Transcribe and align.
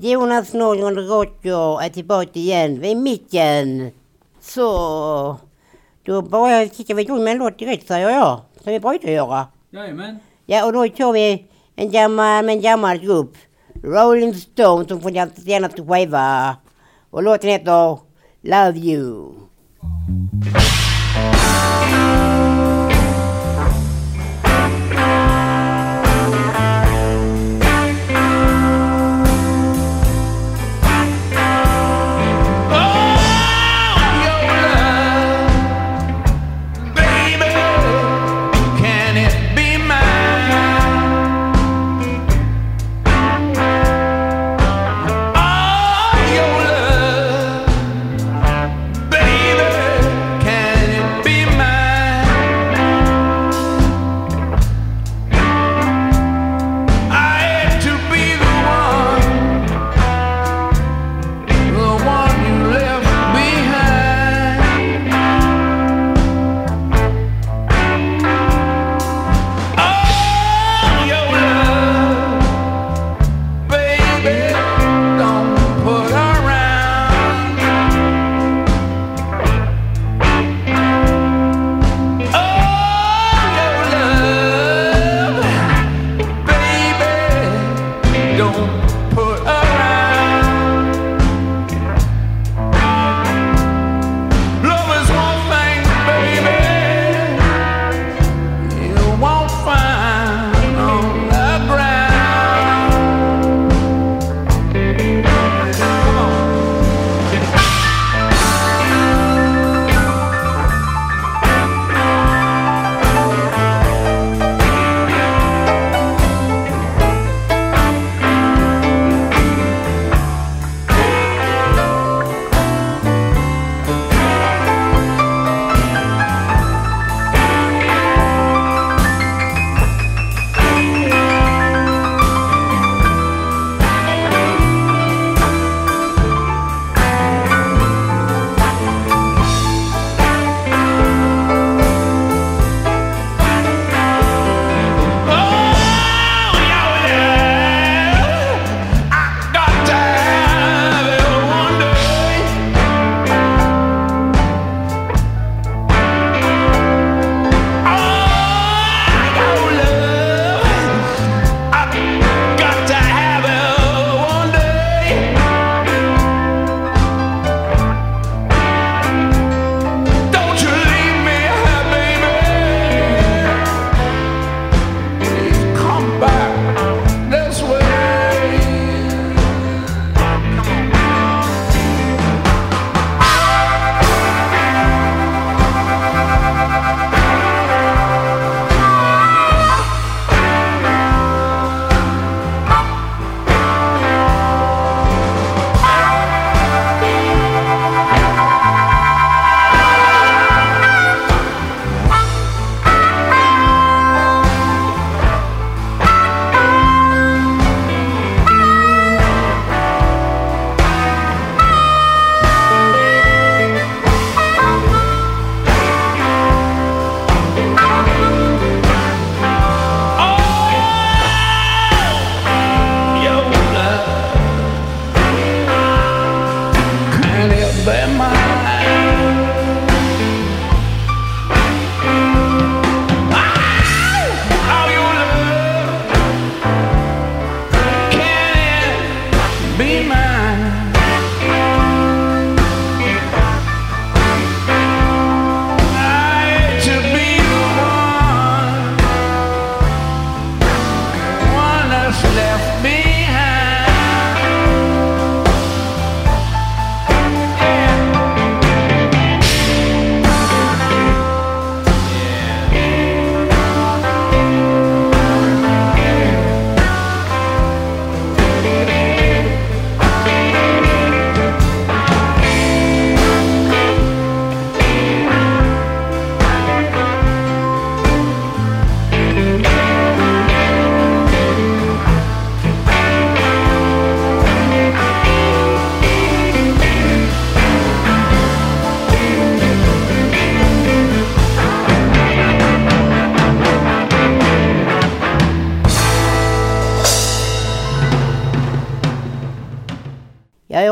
Jonas 0.00 0.52
Nordgren 0.52 1.08
Roger 1.08 1.82
är 1.82 1.88
tillbaka 1.88 2.30
igen 2.32 2.80
vid 2.80 2.96
micken. 2.96 3.90
Så, 4.40 5.36
då 6.04 6.22
bara 6.22 6.68
kickar 6.68 6.94
vi 6.94 7.02
igång 7.02 7.24
med 7.24 7.30
en 7.32 7.38
låt 7.38 7.58
direkt 7.58 7.88
säger 7.88 8.10
jag. 8.10 8.40
Som 8.62 8.72
vi 8.72 8.80
brukar 8.80 9.10
göra. 9.10 9.46
Jajamän. 9.70 10.18
Ja, 10.46 10.66
och 10.66 10.72
då 10.72 10.88
kör 10.88 11.12
vi 11.12 11.46
en 11.76 11.90
gammal, 11.90 12.48
en 12.48 12.60
gammal 12.60 12.98
grupp. 12.98 13.36
Rolling 13.82 14.34
Stones 14.34 14.88
som 14.88 15.00
från 15.00 15.12
deras 15.12 15.44
senaste 15.44 15.82
skiva. 15.82 16.56
Och 17.10 17.22
låten 17.22 17.50
heter 17.50 17.98
Love 18.42 18.78
You. 18.78 19.32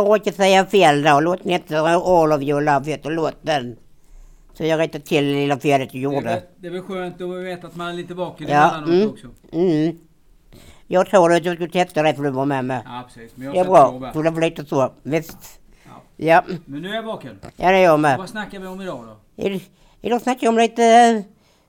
Råkade 0.08 0.36
säga 0.36 0.66
fel 0.66 1.02
då. 1.02 1.20
Låten 1.20 1.50
heter 1.50 1.76
All 2.22 2.32
of 2.32 2.42
your 2.42 2.60
love 2.60 2.90
heter 2.90 3.10
låten. 3.10 3.76
Så 4.54 4.64
jag 4.64 4.78
rättade 4.78 5.04
till 5.04 5.24
det 5.24 5.32
lilla 5.34 5.58
felet 5.58 5.94
jag 5.94 6.12
Det 6.12 6.16
är, 6.16 6.20
gjorde. 6.20 6.42
det 6.56 6.66
är 6.66 6.70
väl 6.70 6.82
skönt 6.82 7.20
att 7.20 7.30
veta 7.44 7.66
att 7.66 7.76
man 7.76 7.88
är 7.88 7.92
lite 7.92 8.14
vaken 8.14 8.48
Ja, 8.48 8.68
emellanåt 8.70 8.88
mm. 8.88 9.10
också. 9.10 9.26
Mm. 9.52 9.98
Jag 10.86 11.06
tror 11.10 11.32
att 11.32 11.42
du 11.44 11.54
skulle 11.54 11.68
testa 11.70 12.02
det 12.02 12.14
för 12.14 12.22
du 12.22 12.30
var 12.30 12.44
med 12.44 12.64
mig. 12.64 12.80
Ja, 12.84 13.02
precis. 13.08 13.32
Men 13.36 13.46
jag 13.46 13.54
Det 13.54 13.60
är 13.60 13.64
bra. 13.64 14.10
Så 14.12 14.22
det 14.22 14.30
blir 14.30 14.50
lite 14.50 14.64
så. 14.64 14.92
Visst. 15.02 15.60
Ja. 15.84 15.90
Ja. 16.16 16.42
Men 16.64 16.82
nu 16.82 16.88
är 16.90 16.94
jag 16.94 17.02
vaken. 17.02 17.38
Ja, 17.56 17.70
det 17.70 17.76
är 17.76 17.82
jag 17.82 18.00
med. 18.00 18.18
Vad 18.18 18.28
snackar 18.28 18.58
vi 18.58 18.66
om 18.66 18.80
idag 18.80 19.04
då? 19.36 19.42
I- 19.48 19.62
Idag 20.00 20.20
snackar 20.22 20.46
jag 20.46 20.52
om 20.52 20.58
lite, 20.58 21.24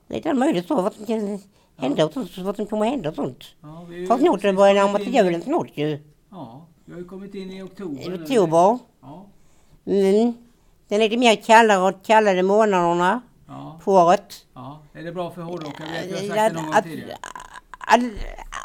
lite 0.07 0.29
allt 0.29 0.39
möjligt 0.39 0.67
så. 0.67 0.81
Vad 0.81 0.93
som 0.93 1.05
kan 1.05 1.39
hända 1.77 2.05
och 2.05 2.13
sånt. 2.13 2.37
Vad 2.37 2.55
som 2.55 2.65
kommer 2.65 2.85
hända 2.85 3.09
och 3.09 3.15
sånt. 3.15 3.43
Ja, 3.61 3.85
Fast 4.07 4.21
snart 4.23 4.41
det 4.41 4.53
börjar 4.53 4.73
närma 4.73 4.91
kommit 4.93 5.03
sig 5.13 5.15
julen 5.25 5.41
snart 5.41 5.69
ju. 5.73 5.99
Ja, 6.31 6.65
vi 6.89 6.93
har 6.95 6.99
ju 7.01 7.07
kommit 7.07 7.35
in 7.35 7.51
i 7.51 7.61
oktober. 7.61 8.01
I 8.01 8.23
oktober. 8.23 8.79
Ja, 9.01 9.25
Mm. 9.85 10.33
Den 10.87 11.01
är 11.01 11.03
lite 11.03 11.17
mer 11.17 11.35
kallare 11.35 11.79
och 11.89 12.03
kallare 12.05 12.43
månaderna 12.43 13.21
ja, 13.47 13.79
på 13.83 13.91
året. 13.93 14.45
ja. 14.53 14.79
Är 14.93 15.03
det 15.03 15.11
bra 15.11 15.31
för 15.31 15.41
hårdrockare? 15.41 15.87
Vet 16.07 16.09
jag 16.11 16.17
har 16.17 16.35
sagt 16.35 16.55
det 16.55 16.61
någon 16.61 16.71
gång 16.71 16.81
tidigare. 16.83 17.17
all- 17.79 18.11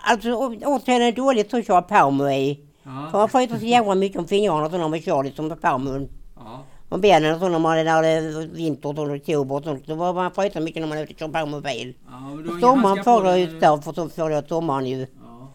Alltså 0.06 0.34
återigen 0.64 1.02
är 1.02 1.06
det 1.12 1.12
dåligt 1.22 1.54
att 1.54 1.66
köra 1.66 1.82
Palmo 1.82 2.28
i. 2.28 2.60
För 2.82 2.90
Ja, 2.90 3.10
man 3.12 3.28
fryser 3.28 3.58
så 3.58 3.64
jävla 3.64 3.94
mycket 3.94 4.18
om 4.18 4.26
fingrarna 4.28 4.70
så 4.70 4.78
när 4.78 4.88
man 4.88 5.00
kör 5.02 5.22
liksom 5.24 5.48
på 5.50 5.56
Palmon. 5.56 6.08
ja, 6.36 6.60
Och 6.88 6.98
benen 7.00 7.34
och 7.34 7.40
så 7.40 7.48
när 7.48 7.58
man 7.58 7.78
är 7.78 7.84
när 7.84 8.02
det 8.02 8.08
är 8.08 8.46
vinter 8.46 8.88
och 8.88 8.96
så, 8.96 9.02
oktober 9.14 9.54
och 9.56 9.64
sånt. 9.64 9.88
Var 9.88 10.12
man 10.14 10.30
fryser 10.30 10.60
mycket 10.60 10.80
när 10.82 10.88
man 10.88 10.98
är 10.98 11.02
ute 11.02 11.12
och 11.12 11.18
kör 11.18 11.28
Palmobil. 11.28 11.94
ja. 12.06 12.60
Sommaren 12.60 13.04
får 13.04 13.26
jag 13.26 13.38
ju 13.40 13.46
där 13.58 13.76
för 13.76 13.92
så 13.92 14.08
får 14.08 14.30
jag 14.30 14.48
sommaren 14.48 14.86
ju. 14.86 15.06
Ja, 15.24 15.48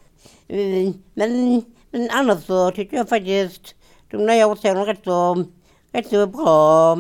Mm, 0.47 0.93
Men, 1.13 1.61
men 1.91 2.09
annars 2.11 2.43
så 2.43 2.71
tycker 2.71 2.97
jag 2.97 3.09
faktiskt 3.09 3.75
de 4.11 4.17
nya 4.17 4.47
årstiden 4.47 4.77
är 4.77 4.85
rätt 4.85 5.03
så, 5.03 5.45
rätt 5.91 6.07
så 6.07 6.27
bra. 6.27 6.95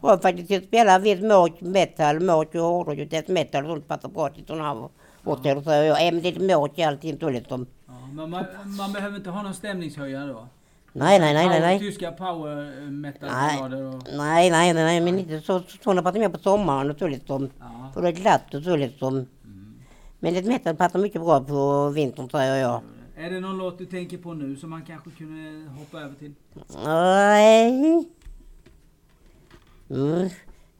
Bra 0.00 0.18
faktiskt. 0.18 0.50
Jag 0.50 0.64
spelar 0.64 0.98
viss 0.98 1.20
mörk 1.20 1.60
metal, 1.60 2.20
mörk 2.20 2.54
och 2.54 2.60
hårdrock 2.60 2.98
och 2.98 3.06
death 3.06 3.30
metal 3.30 3.64
och 3.64 3.70
sånt 3.70 3.88
passar 3.88 4.08
bra 4.08 4.28
till 4.28 4.46
sådana 4.46 4.64
här 4.64 4.88
årstider. 5.24 5.62
Så 5.62 5.70
jag 5.70 6.02
är 6.02 6.12
lite 6.12 6.40
mörk 6.40 6.78
i 6.78 6.82
allting 6.82 7.18
så 7.20 7.30
liksom. 7.30 7.66
ja. 7.86 7.92
Men 8.12 8.30
man, 8.30 8.44
man 8.78 8.92
behöver 8.92 9.16
inte 9.16 9.30
ha 9.30 9.42
någon 9.42 9.54
stämningshöjare 9.54 10.26
då? 10.26 10.48
Nej, 10.92 11.18
nej, 11.20 11.34
nej, 11.34 11.48
nej, 11.48 11.60
nej. 11.60 11.78
Tyska 11.78 12.12
power 12.12 12.90
metal 12.90 13.28
Nej. 13.32 13.84
och... 13.86 14.02
Nej, 14.16 14.50
nej, 14.50 14.74
nej, 14.74 14.84
nej, 14.84 15.00
men 15.00 15.18
inte 15.18 15.40
så, 15.40 15.62
sådana 15.84 16.02
passar 16.02 16.18
mer 16.18 16.28
på 16.28 16.38
sommaren 16.38 16.90
och 16.90 16.98
så 16.98 17.08
liksom. 17.08 17.50
Ja. 17.60 17.90
För 17.94 18.02
det 18.02 18.08
är 18.08 18.12
glatt 18.12 18.54
och 18.54 18.62
så 18.62 18.76
liksom. 18.76 19.14
Mm. 19.14 19.74
Men 20.18 20.34
death 20.34 20.48
metal 20.48 20.76
passar 20.76 20.98
mycket 20.98 21.20
bra 21.20 21.40
på 21.40 21.88
vintern 21.88 22.30
säger 22.30 22.56
jag. 22.56 22.80
Är 23.22 23.30
det 23.30 23.40
någon 23.40 23.58
låt 23.58 23.78
du 23.78 23.86
tänker 23.86 24.18
på 24.18 24.34
nu 24.34 24.56
som 24.56 24.70
man 24.70 24.82
kanske 24.82 25.10
kunde 25.10 25.70
hoppa 25.70 26.00
över 26.00 26.14
till? 26.14 26.34
Nej. 26.84 28.04
Mm. 29.90 30.28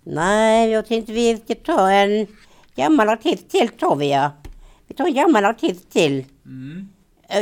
Nej, 0.03 0.71
jag 0.71 0.87
tänkte 0.87 1.13
vi 1.13 1.37
ska 1.37 1.55
ta 1.55 1.91
en 1.91 2.27
gammal 2.75 3.09
artist 3.09 3.49
till 3.49 3.69
tar 3.69 3.97
vi 3.97 4.11
ja. 4.11 4.31
Vi 4.87 4.95
tar 4.95 5.07
en 5.07 5.15
gammal 5.15 5.45
artist 5.45 5.91
till. 5.91 6.25
Mm. 6.47 6.89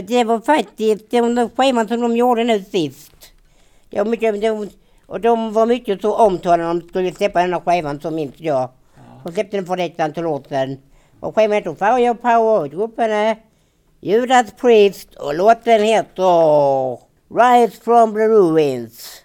Det 0.08 0.24
var 0.24 0.40
faktiskt 0.40 1.10
den 1.10 1.50
skivan 1.50 1.88
som 1.88 2.00
de 2.00 2.16
gjorde 2.16 2.44
nu 2.44 2.64
sist. 2.64 3.32
Det 3.90 3.98
var 3.98 4.04
mycket, 4.04 4.40
de, 4.40 4.70
och 5.06 5.20
de 5.20 5.52
var 5.52 5.66
mycket 5.66 6.02
så 6.02 6.14
omtalade 6.14 6.62
när 6.62 6.74
de 6.74 6.88
skulle 6.88 7.12
släppa 7.12 7.40
den 7.40 7.52
här 7.52 7.60
skivan 7.60 8.00
så 8.00 8.10
minns 8.10 8.40
jag. 8.40 8.70
Ja. 8.94 9.20
De 9.24 9.32
släppte 9.32 9.56
den 9.56 9.66
för 9.66 9.78
ett 9.78 10.00
antal 10.00 10.26
år 10.26 10.42
sedan. 10.48 10.78
Och 11.20 11.34
skivan 11.34 11.62
Power 12.16 12.60
och 12.60 12.70
gruppen 12.70 13.10
är 13.10 13.49
Judas 14.02 14.52
Priest 14.52 15.14
och 15.14 15.34
låten 15.34 15.82
heter 15.82 16.98
Rise 17.34 17.80
from 17.80 18.14
the 18.14 18.20
Ruins. 18.20 19.22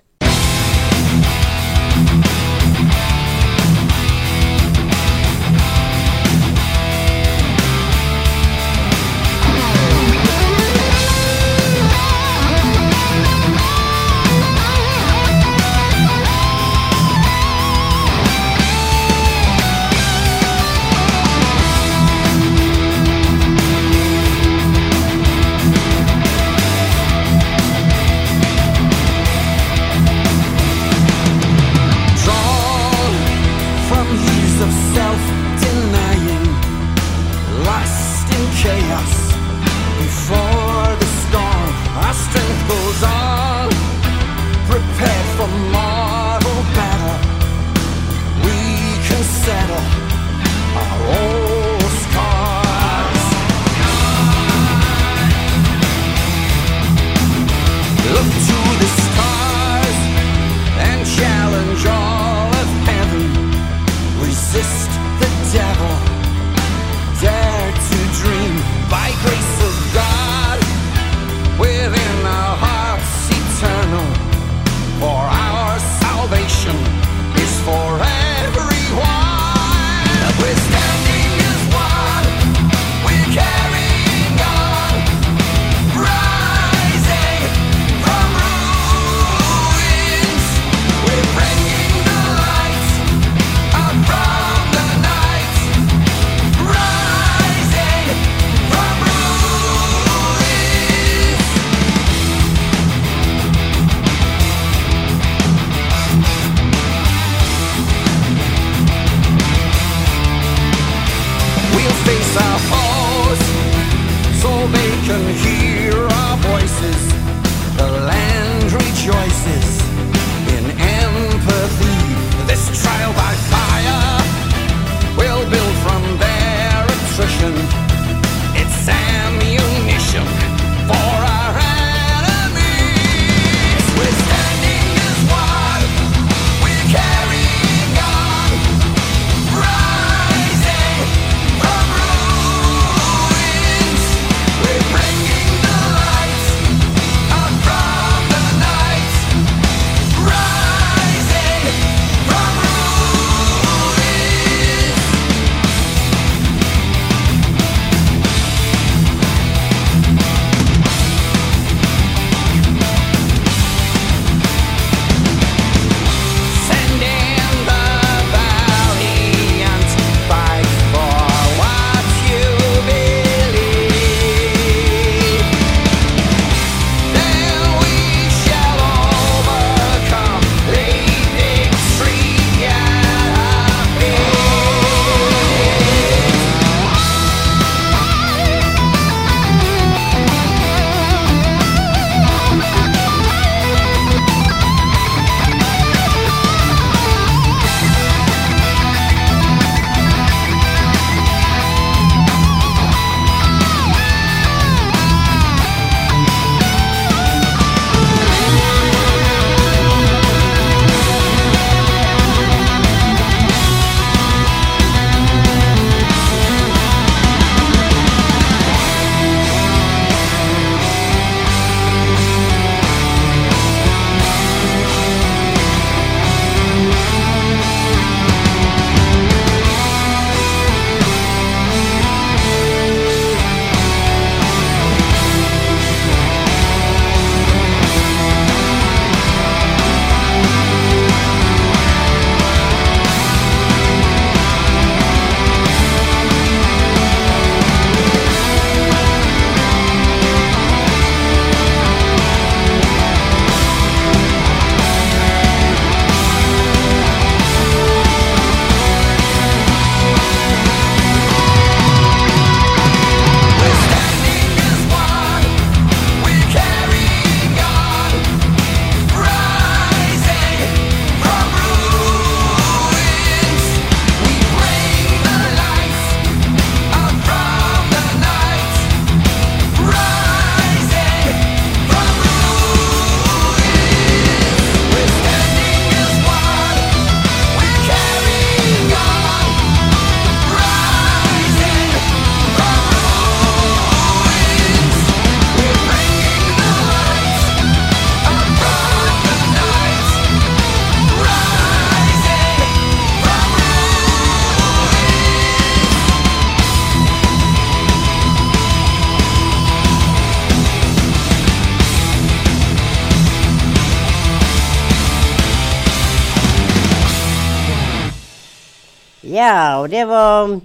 Ja, 319.45 319.79
och 319.79 319.89
det 319.89 320.05
var 320.05 320.59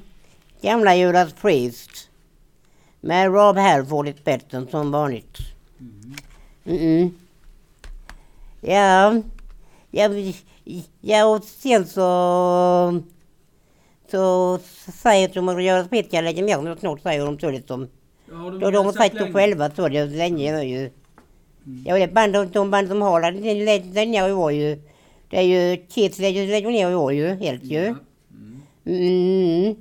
gamla 0.62 0.96
Judas 0.96 1.32
Priest. 1.32 1.90
Med 3.00 3.32
Rob 3.32 3.56
Halford 3.56 4.08
i 4.08 4.12
spetsen 4.12 4.68
som 4.70 4.90
vanligt. 4.90 5.38
Mm. 5.80 6.14
Mm-mm. 6.64 7.10
Ja, 8.60 9.22
ja, 9.90 10.10
ja, 11.00 11.24
och 11.24 11.44
sen 11.44 11.86
så... 11.86 13.02
Så 14.10 14.58
säger 15.02 15.28
de 15.34 15.48
att 15.48 15.62
Judas 15.62 15.88
Priest 15.88 16.10
kan 16.10 16.24
lägga 16.24 16.42
ner 16.42 16.62
något 16.62 16.80
snart, 16.80 17.02
säger 17.02 17.26
de 17.26 17.38
så 17.38 17.50
liksom. 17.50 17.88
Ja, 18.30 18.34
Då 18.34 18.66
har 18.66 18.72
de 18.72 18.84
sagt 18.84 18.96
sagt 18.96 19.18
det 19.18 19.32
själva 19.32 19.70
så 19.70 19.88
det 19.88 20.06
länge 20.06 20.52
nu 20.52 20.62
ju. 20.62 20.90
Mm. 21.66 21.84
Ja, 21.86 21.98
det 21.98 22.12
band, 22.12 22.32
de, 22.32 22.50
de 22.50 22.70
band 22.70 22.88
som 22.88 23.02
har 23.02 23.32
lägger 23.64 24.06
ner 24.06 24.28
i 24.28 24.32
år 24.32 24.52
ju. 24.52 24.78
Det 25.30 25.36
är 25.36 25.42
ju 25.42 25.86
Kids 25.86 26.18
lägger 26.18 26.70
ner 26.70 26.90
i 26.90 26.94
år 26.94 27.12
ju, 27.12 27.34
helt 27.34 27.64
ju. 27.64 27.86
Mm. 27.86 27.98
Mm. 28.94 29.76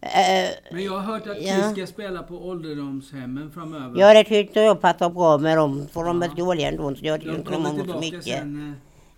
Eh, 0.00 0.50
Men 0.72 0.84
jag 0.84 0.92
har 0.92 1.00
hört 1.00 1.26
att 1.26 1.42
Ja. 1.42 1.54
Kiss 1.56 1.70
ska 1.72 1.86
spela 1.86 2.22
på 2.22 2.34
ålderdomshemmen 2.48 3.50
framöver. 3.50 4.00
ja, 4.00 4.14
det 4.14 4.24
tyckte 4.24 4.60
jag 4.60 4.80
passar 4.80 5.10
bra 5.10 5.38
med 5.38 5.56
dem. 5.58 5.86
För 5.92 6.04
de 6.04 6.22
är 6.22 6.28
Ja. 6.36 6.44
dåliga 6.44 6.68
ändå, 6.68 6.94
så 6.94 7.06
jag 7.06 7.20
tycker 7.20 7.32
de 7.32 7.38
inte 7.38 7.52
de 7.52 7.64
har 7.64 7.92
så 7.94 8.00
mycket. 8.00 8.24
sen. 8.24 8.68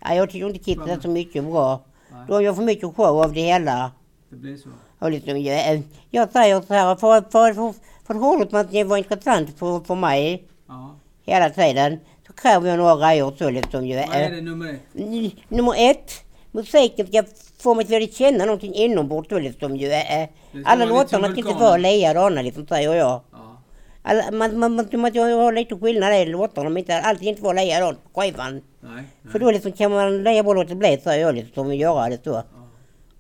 eh, 0.03 0.09
Ja, 0.09 0.15
jag 0.15 0.31
tycker 0.31 0.47
inte 0.47 0.59
Kids 0.65 0.87
är 0.87 1.01
så 1.01 1.09
mycket 1.09 1.45
bra. 1.45 1.81
nej, 2.13 2.21
Då 2.29 2.35
har 2.35 2.41
jag 2.41 2.57
för 2.57 2.63
mycket 2.63 2.95
show 2.97 3.23
av 3.25 3.33
det 3.33 3.41
hela. 3.41 3.91
det 4.31 4.37
blir 4.37 4.57
så. 4.57 4.69
Och 4.99 5.11
liksom, 5.11 5.41
jag, 5.43 5.83
jag 6.11 6.33
säger 6.33 6.61
så 6.61 6.75
här, 6.75 6.97
för, 6.97 7.21
för, 7.31 7.53
för, 7.55 7.75
för 8.07 8.15
hållet 8.15 8.55
att 8.55 8.71
det 8.71 8.85
var 8.85 8.97
intressant 8.97 9.59
för, 9.59 9.81
för 9.81 9.95
mig 9.95 10.45
Ja. 10.69 10.95
hela 11.25 11.51
tiden. 11.51 11.99
Så 12.27 12.33
kräver 12.33 12.69
jag 12.69 12.79
några 12.79 12.97
grejer 13.09 13.33
så 13.39 13.51
liksom. 13.51 13.81
Vad 13.81 13.91
är 14.17 14.31
det 14.31 14.41
nummer 14.41 14.75
ett? 14.75 15.35
Nummer 15.49 15.75
ett, 15.91 16.13
musiken 16.53 17.07
ska 17.07 17.23
få 17.59 17.75
mig 17.75 17.85
till 17.85 18.05
att 18.05 18.13
känna 18.13 18.45
någonting 18.45 18.75
inombords 18.75 19.29
då 19.29 19.39
liksom 19.39 19.77
ju. 19.77 19.87
ska 19.87 20.29
Alla 20.65 20.87
som 20.87 20.89
låtarna 20.89 21.29
ska 21.29 21.39
inte 21.39 21.55
vara 21.55 21.77
likadana 21.77 22.43
liksom 22.43 22.67
säger 22.67 22.95
jag. 22.95 23.21
Ja. 23.33 23.63
Alla, 24.03 24.31
man, 24.33 24.59
man, 24.59 24.75
man, 24.75 24.89
man, 24.93 25.11
jag 25.15 25.37
har 25.37 25.53
lite 25.53 25.77
skillnad 25.77 26.15
i 26.15 26.25
låtarna, 26.27 26.69
men 26.69 26.77
inte 26.77 27.01
alltid 27.01 27.29
inte 27.29 27.43
vara 27.43 27.63
likadant 27.63 27.99
på 28.05 28.21
skivan. 28.21 28.53
Nej. 28.53 28.63
nej. 28.83 29.33
För 29.33 29.39
då 29.39 29.51
liksom 29.51 29.73
kan 29.73 29.91
man 29.91 30.23
lägga 30.23 30.43
bara 30.43 30.63
låta 30.63 30.75
bli 30.75 31.01
säger 31.05 31.27
jag 31.27 31.35
liksom 31.35 31.67
och 31.67 31.75
göra 31.75 32.09
det 32.09 32.25
så. 32.25 32.31
Ja. 32.31 32.43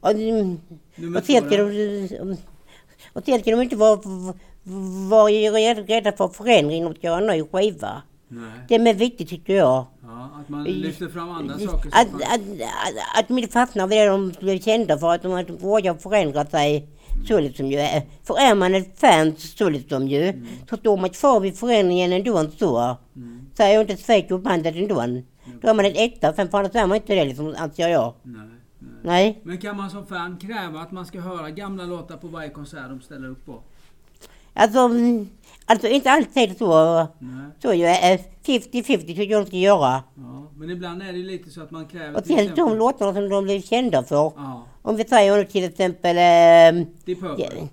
Och, 0.00 0.10
mm, 0.10 0.60
och 1.16 1.24
sen 1.24 1.46
ska 1.46 1.56
de, 1.56 2.36
och 3.12 3.24
sen 3.24 3.40
ska 3.40 3.50
de 3.50 3.62
inte 3.62 3.76
vara, 3.76 4.00
vara 5.08 5.30
rädda 5.74 6.12
för 6.12 6.28
förändring 6.28 6.84
de 6.84 6.94
ska 6.94 7.06
göra 7.06 7.18
en 7.18 7.26
ny 7.26 7.44
skiva. 7.52 8.02
Nej. 8.28 8.50
Det 8.68 8.74
är 8.74 8.78
mer 8.78 8.94
viktigt 8.94 9.28
tycker 9.28 9.54
jag. 9.56 9.84
Ja, 10.16 10.30
att 10.40 10.48
man 10.48 10.64
lyfter 10.64 11.08
fram 11.08 11.30
andra 11.30 11.58
saker. 11.58 11.90
Att, 11.92 12.06
att, 12.06 12.12
man- 12.12 12.62
att, 12.62 13.18
att 13.18 13.28
de 13.28 13.38
inte 13.38 13.52
fastnar 13.52 13.86
vid 13.86 13.98
det 13.98 14.06
de 14.06 14.32
blir 14.40 14.58
kända 14.58 14.98
för, 14.98 15.12
att 15.14 15.22
de, 15.22 15.32
att 15.32 15.50
vågar 15.50 15.94
förändra 15.94 16.46
sig. 16.46 16.88
Så 17.28 17.40
liksom 17.40 17.66
ju. 17.66 17.78
är. 17.78 18.02
För 18.24 18.34
är 18.38 18.54
man 18.54 18.74
ett 18.74 19.00
fan 19.00 19.36
så 19.36 19.68
liksom 19.68 20.08
ju, 20.08 20.46
så 20.70 20.76
står 20.76 20.96
man 20.96 21.10
kvar 21.10 21.40
vid 21.40 21.58
förändringen 21.58 22.12
ändå 22.12 22.50
så. 22.58 22.96
Mm. 23.16 23.46
Så 23.56 23.62
är 23.62 23.68
jag 23.68 23.80
inte 23.90 23.96
svek 24.02 24.28
bandet 24.28 24.76
ändå. 24.76 24.94
Då 25.62 25.68
är 25.68 25.74
man 25.74 25.84
ett 25.84 25.96
äkta 25.96 26.32
fan, 26.32 26.48
för 26.48 26.58
annars 26.58 26.74
är 26.74 26.86
man 26.86 26.96
inte 26.96 27.14
det 27.14 27.24
liksom, 27.24 27.54
anser 27.58 27.88
jag. 27.88 28.14
Nej, 28.22 28.42
nej. 28.78 29.00
Nej. 29.02 29.40
Men 29.42 29.58
kan 29.58 29.76
man 29.76 29.90
som 29.90 30.06
fan 30.06 30.36
kräva 30.36 30.80
att 30.80 30.92
man 30.92 31.06
ska 31.06 31.20
höra 31.20 31.50
gamla 31.50 31.84
låtar 31.84 32.16
på 32.16 32.28
varje 32.28 32.50
konsert 32.50 32.88
de 32.88 33.00
ställer 33.00 33.28
upp 33.28 33.46
på? 33.46 33.62
Alltså, 34.54 34.78
mm, 34.78 35.28
alltså 35.66 35.88
inte 35.88 36.10
alltid 36.10 36.58
så. 36.58 36.98
Nej. 37.18 37.50
Så 37.62 37.74
ju, 37.74 37.84
är 37.84 38.18
50-50 38.44 39.06
tycker 39.06 39.30
jag 39.30 39.46
ska 39.46 39.56
göra. 39.56 40.02
Ja, 40.16 40.50
men 40.56 40.70
ibland 40.70 41.02
är 41.02 41.12
det 41.12 41.18
lite 41.18 41.50
så 41.50 41.62
att 41.62 41.70
man 41.70 41.86
kräver 41.86 42.16
Och 42.16 42.24
till 42.24 42.36
sen 42.36 42.54
de 42.56 42.76
låtarna 42.76 43.14
som 43.14 43.28
de 43.28 43.44
blir 43.44 43.60
kända 43.60 44.02
för. 44.02 44.32
Ja, 44.36 44.66
Om 44.82 44.96
vi 44.96 45.04
säger 45.04 45.36
nu 45.36 45.44
till 45.44 45.64
exempel 45.64 46.16
eh, 46.16 46.86
Deep 47.04 47.20
Purple. 47.20 47.68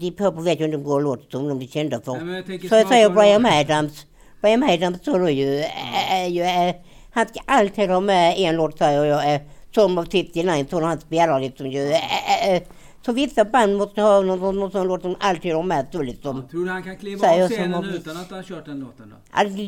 Deep 0.00 0.18
Purple 0.18 0.42
vet 0.42 0.60
jag 0.60 0.68
inte 0.68 0.76
om 0.76 0.82
det 0.82 0.88
går 0.88 1.00
låt 1.00 1.32
som 1.32 1.48
de 1.48 1.58
blir 1.58 1.68
kända 1.68 2.00
för. 2.00 2.20
Nej, 2.20 2.44
jag 2.46 2.68
så 2.68 2.74
jag 2.74 2.88
säger 2.88 3.10
Brian. 3.10 3.46
Adams. 3.46 4.06
Brian 4.40 4.62
Adams 4.62 5.04
så 5.04 5.28
ju, 5.28 5.64
är 6.10 6.26
ju 6.26 6.42
äh, 6.42 6.74
han 7.12 7.26
ska 7.28 7.40
alltid 7.46 7.90
ha 7.90 8.00
med 8.00 8.34
en 8.38 8.56
låt 8.56 8.78
säger 8.78 9.04
jag. 9.04 9.34
Äh, 9.34 9.40
som 9.74 9.98
av 9.98 10.04
59 10.04 10.66
så 10.70 10.80
han 10.80 11.00
spelar 11.00 11.40
liksom 11.40 11.66
ju. 11.70 11.90
Äh, 11.90 12.54
äh, 12.54 12.62
så 13.06 13.12
vissa 13.12 13.44
band 13.44 13.76
måste 13.76 14.02
ha 14.02 14.20
någon, 14.20 14.56
någon 14.56 14.70
sån 14.70 14.86
låt 14.88 15.02
som 15.02 15.16
alltid 15.20 15.54
har 15.54 15.62
med 15.62 15.86
så 15.92 16.02
liksom. 16.02 16.48
Tror 16.48 16.64
du 16.64 16.70
han 16.70 16.82
kan 16.82 16.96
kliva 16.96 17.28
av 17.28 17.48
scenen 17.48 17.84
utan 17.84 18.16
att 18.16 18.30
ha 18.30 18.42
kört 18.42 18.66
den 18.66 18.80
låten 18.80 19.10
då? 19.10 19.16
Alltså, 19.30 19.58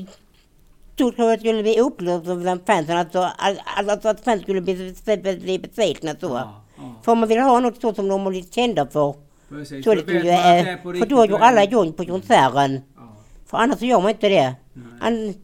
jag 0.96 1.16
tror 1.16 1.30
att 1.32 1.38
det 1.38 1.38
skulle 1.48 1.62
bli 1.62 1.80
upplevt 1.80 2.24
bland 2.24 2.60
fansen. 2.66 2.96
Alltså, 2.96 3.18
all- 3.36 3.60
alltså 3.88 4.08
att 4.08 4.20
fans 4.24 4.42
skulle 4.42 4.60
bli, 4.60 4.94
bli, 5.42 5.58
besvikna 5.58 6.10
så. 6.20 6.26
Ja, 6.26 6.62
ja. 6.76 6.94
För 7.04 7.14
man 7.14 7.28
vill 7.28 7.38
ha 7.38 7.60
något 7.60 7.80
så 7.80 7.94
som 7.94 8.08
de 8.08 8.20
har 8.22 8.30
blivit 8.30 8.54
kända 8.54 8.86
för. 8.86 9.14
Precis. 9.48 9.84
Så 9.84 9.94
liksom 9.94 10.14
ju, 10.14 10.28
äh, 10.28 10.68
är 10.68 10.76
för 10.98 11.06
då 11.06 11.26
gör 11.26 11.38
alla 11.38 11.64
igång 11.64 11.92
på 11.92 12.04
konserten. 12.04 12.80
Ja, 12.96 13.02
För 13.46 13.58
annars 13.58 13.78
så 13.78 13.84
gör 13.84 14.00
man 14.00 14.10
inte 14.10 14.28
det. 14.28 14.54
nej. 14.74 14.84
An, 15.00 15.34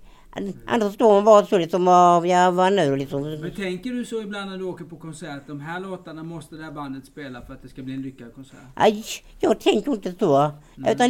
annars 0.67 0.95
står 0.95 1.13
man 1.13 1.25
bara 1.25 1.47
så 1.47 1.59
liksom, 1.59 1.87
ja 2.27 2.51
vad 2.51 2.73
nu 2.73 2.97
liksom. 2.97 3.23
Men 3.23 3.51
tänker 3.55 3.91
du 3.91 4.05
så 4.05 4.23
ibland 4.23 4.51
när 4.51 4.59
du 4.59 4.65
åker 4.65 4.85
på 4.85 4.97
konsert, 4.97 5.47
de 5.47 5.61
här 5.61 5.81
låtarna 5.81 6.23
måste 6.23 6.57
det 6.57 6.65
här 6.65 6.73
bandet 6.73 7.07
spela 7.07 7.43
för 7.43 7.53
att 7.53 7.63
det 7.63 7.69
ska 7.69 7.83
bli 7.83 7.95
en 7.95 8.03
lyckad 8.03 8.35
konsert? 8.35 8.59
Aj, 8.75 9.05
jag 9.41 9.61
tänker 9.61 9.93
inte 9.93 10.13
så. 10.19 10.51
Nej. 10.75 10.93
Utan 10.93 11.09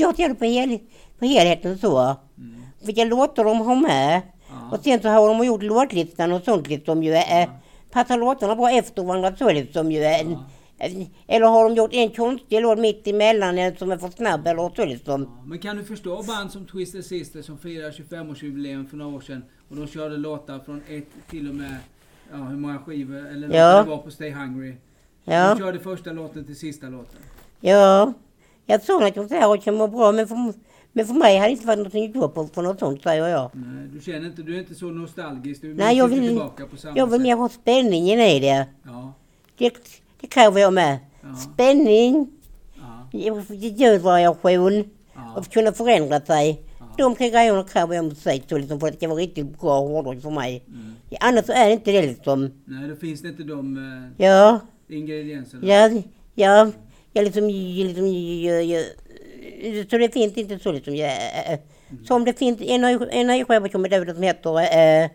jag 0.00 0.16
tänker 0.16 0.34
på, 0.34 0.44
hel, 0.44 0.78
på 1.18 1.24
helheten 1.24 1.78
så. 1.78 1.98
Mm. 2.38 2.62
Vilka 2.82 3.04
låtar 3.04 3.44
de 3.44 3.60
har 3.60 3.76
med. 3.76 4.22
Ja. 4.48 4.76
Och 4.76 4.84
sen 4.84 5.02
så 5.02 5.08
har 5.08 5.28
de 5.28 5.46
gjort 5.46 5.62
låtlistan 5.62 6.32
och 6.32 6.42
sånt 6.42 6.68
liksom 6.68 7.02
ju. 7.02 7.12
Eh, 7.14 7.48
passar 7.92 8.18
låtarna 8.18 8.56
bra 8.56 8.70
efter 8.70 9.02
varandra 9.02 9.36
så 9.36 9.50
liksom 9.52 9.92
ju. 9.92 10.02
Eh, 10.04 10.20
Ja. 10.30 10.38
Eller 11.26 11.46
har 11.46 11.64
de 11.68 11.74
gjort 11.74 11.92
en 11.92 12.10
konstig 12.10 12.62
låt 12.62 12.78
mitt 12.78 13.06
emellan 13.06 13.76
som 13.78 13.90
är 13.90 13.98
för 13.98 14.08
snabb 14.08 14.46
eller 14.46 14.70
så 14.76 14.84
liksom. 14.84 15.22
Ja, 15.22 15.44
Men 15.46 15.58
kan 15.58 15.76
du 15.76 15.84
förstå 15.84 16.22
band 16.22 16.50
som 16.50 16.66
Twisted 16.66 17.04
Sister 17.04 17.42
som 17.42 17.58
firar 17.58 17.90
25-årsjubileum 17.90 18.86
för 18.88 18.96
några 18.96 19.16
år 19.16 19.20
sedan 19.20 19.44
och 19.68 19.76
de 19.76 19.86
körde 19.86 20.16
låtar 20.16 20.58
från 20.58 20.82
ett 20.88 21.06
till 21.30 21.48
och 21.48 21.54
med, 21.54 21.76
ja 22.30 22.36
hur 22.36 22.56
många 22.56 22.78
skivor, 22.78 23.26
eller 23.26 23.56
Ja. 23.56 23.82
det 23.82 23.90
var 23.90 23.98
på 23.98 24.10
Stay 24.10 24.30
Hungry. 24.30 24.74
Ja. 25.24 25.54
De 25.54 25.58
körde 25.60 25.78
första 25.78 26.12
låten 26.12 26.44
till 26.44 26.56
sista 26.56 26.86
låten. 26.88 27.20
Ja, 27.60 28.12
jag 28.66 28.82
tror 28.82 29.04
att 29.04 29.14
konserter 29.14 29.56
kan 29.56 29.78
vara 29.78 29.88
bra 29.88 30.12
men 30.12 30.28
för, 30.28 30.36
men 30.92 31.06
för 31.06 31.14
mig 31.14 31.38
har 31.38 31.44
det 31.46 31.52
inte 31.52 31.66
varit 31.66 31.78
någonting 31.78 32.08
att 32.08 32.14
gå 32.14 32.28
på 32.28 32.46
för 32.46 32.62
något 32.62 32.78
sånt 32.78 33.02
säger 33.02 33.28
jag. 33.28 33.50
Nej, 33.54 33.88
du 33.92 34.00
känner 34.00 34.26
inte, 34.26 34.42
du 34.42 34.54
är 34.54 34.58
inte 34.58 34.74
så 34.74 34.86
nostalgisk, 34.86 35.62
du 35.62 35.74
Nej, 35.74 35.96
jag 35.96 36.08
vill- 36.08 36.28
tillbaka 36.28 36.66
på 36.66 36.76
samma 36.76 36.96
Jag 36.96 37.06
vill 37.06 37.20
mer 37.20 37.36
ha 37.36 37.48
spänningen 37.48 38.20
i 38.20 38.40
det. 38.40 38.66
Ja, 38.84 39.12
Det, 39.58 39.72
det 40.20 40.26
kräver 40.26 40.60
jag 40.60 40.72
med. 40.72 40.98
ja, 41.22 41.34
Spänning, 41.34 42.28
ja, 43.12 43.42
ljudvariation 43.50 44.90
ja. 45.14 45.34
och 45.36 45.52
kunna 45.52 45.72
förändra 45.72 46.20
sig. 46.20 46.62
Ja. 46.78 46.84
De 46.98 47.14
tre 47.14 47.30
grejerna 47.30 47.64
kräver 47.64 47.94
jag 47.94 48.04
musik 48.04 48.44
så 48.48 48.58
liksom 48.58 48.80
för 48.80 48.86
att 48.86 48.92
det 48.92 48.98
ska 48.98 49.08
vara 49.08 49.18
riktigt 49.20 49.60
bra 49.60 49.80
hårdrock 49.80 50.22
för 50.22 50.30
mig. 50.30 50.64
Mm. 50.68 50.94
Annars 51.20 51.48
är 51.48 51.66
det 51.66 51.72
inte 51.72 51.92
det 51.92 52.02
liksom. 52.02 52.50
Nej, 52.64 52.88
då 52.88 52.96
finns 52.96 53.22
det 53.22 53.28
inte 53.28 53.42
de 53.42 53.76
eh, 53.76 54.26
Ja, 54.26 54.60
ingredienserna. 54.88 55.66
ja, 55.66 55.90
ja. 56.34 56.70
Jag 57.12 57.24
liksom, 57.24 57.50
jag 57.50 57.86
liksom, 57.86 58.06
jag, 58.08 58.64
jag, 58.64 58.84
så 59.90 59.98
det 59.98 60.12
finns 60.12 60.36
inte 60.36 60.58
så 60.58 60.72
liksom. 60.72 60.96
Jag, 60.96 61.10
äh, 61.52 61.58
som 62.04 62.24
det 62.24 62.38
finns 62.38 62.60
en 62.60 62.84
en 62.84 63.26
ny 63.26 63.44
skiva 63.44 63.68
som 63.68 63.84
är 63.84 64.02
ute 64.02 64.14
som 64.14 64.22
heter 64.22 64.58
äh, 65.04 65.10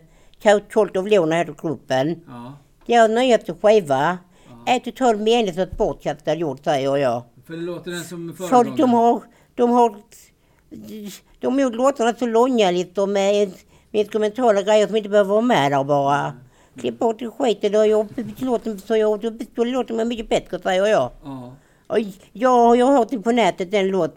Cult 0.70 0.96
of 0.96 1.06
Luna 1.10 1.36
heter 1.36 1.54
gruppen. 1.62 2.20
Ja, 2.26 2.52
Deras 2.86 3.10
nyaste 3.10 3.54
skiva 3.62 4.18
ja. 4.66 4.72
är 4.74 4.78
totalt 4.78 5.20
meningslöst 5.20 5.76
bortkastad 5.76 6.34
gjord 6.34 6.64
säger 6.64 6.96
jag. 6.96 7.22
För 7.46 7.52
det 7.52 7.62
låter 7.62 7.90
den 7.90 8.04
som 8.04 8.34
För 8.36 8.44
föregångaren. 8.46 8.76
de 8.76 8.90
har, 8.90 9.22
de 9.54 9.70
har, 9.70 9.94
de 11.40 11.52
har 11.54 11.60
gjort 11.60 11.74
låtarna 11.74 12.14
så 12.18 12.26
långa 12.26 12.70
liksom 12.70 13.12
med, 13.12 13.52
med 13.90 14.00
instrumentala 14.00 14.62
grejer 14.62 14.86
som 14.86 14.96
inte 14.96 15.08
behöver 15.08 15.30
vara 15.30 15.40
med 15.40 15.72
där 15.72 15.84
bara. 15.84 16.32
Klipp 16.80 16.98
bort 16.98 17.18
det 17.18 17.30
skiten 17.30 17.74
och 17.74 17.86
jag 17.86 18.08
låten 18.38 18.78
så 18.78 18.96
jag, 18.96 19.20
då, 19.54 19.64
låter 19.64 19.94
man 19.94 20.08
mycket 20.08 20.28
bättre 20.28 20.58
säger 20.58 20.86
jag. 20.86 21.10
Ja, 21.24 21.52
Och 21.86 21.98
jag, 22.32 22.76
jag 22.76 22.86
har 22.86 22.96
hört 22.96 23.10
den 23.10 23.22
på 23.22 23.32
nätet 23.32 23.70
den 23.70 23.88
låt, 23.88 24.14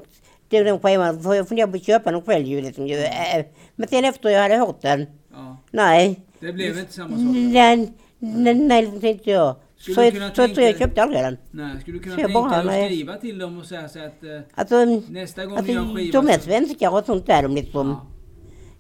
den, 0.50 0.66
den 0.66 0.80
skivan, 0.80 1.24
för 1.24 1.34
jag 1.34 1.48
funderar 1.48 1.68
på 1.68 1.76
att 1.76 1.86
köpa 1.86 2.12
den 2.12 2.22
själv 2.22 2.46
ju 2.46 2.62
liksom. 2.62 2.86
Äh, 2.86 3.46
Men 3.76 3.88
sen 3.88 4.06
efter 4.06 4.30
jag 4.30 4.42
hade 4.42 4.58
hört 4.58 4.82
den, 4.82 5.06
ja. 5.34 5.58
nej. 5.72 6.20
Det 6.40 6.54
blev 6.54 6.78
inte 6.80 6.94
samma 6.94 7.10
sak. 7.10 7.26
Nej, 7.36 7.94
nej, 8.20 8.54
nej 8.54 9.00
tänkte 9.00 9.30
jag. 9.30 9.56
Skulle 9.80 9.96
Så, 9.96 10.02
du 10.02 10.18
jag- 10.18 10.30
så, 10.36 10.36
tänka 10.46 10.62
jag 10.62 10.78
köpte 10.78 11.04
aldrig 11.04 11.22
den. 11.24 11.38
Nej, 11.52 11.82
skulle 11.82 11.98
du 11.98 12.04
kunna 12.04 12.16
Så 12.16 12.22
jag 12.22 12.28
tänka 12.28 12.42
bara, 12.42 12.64
dig 12.64 12.82
att 12.86 12.92
skriva 12.92 13.16
till 13.18 13.38
dem 13.40 13.60
och 13.60 13.66
säga 13.66 13.90
så 13.90 14.00
att 14.00 14.24
eh, 14.24 14.30
Alltså, 14.56 14.86
nästa 15.10 15.46
gång 15.46 15.58
alltså 15.58 15.72
ni 15.72 15.74
gör 15.74 15.82
en 15.90 15.96
skiva 15.96 16.22
de 16.22 16.30
är 16.30 16.40
svenskar 16.40 16.90
och 16.94 17.06
sånt 17.06 17.26
där 17.26 17.44
de 17.44 17.56
liksom. 17.56 17.88
Ja, 17.90 18.06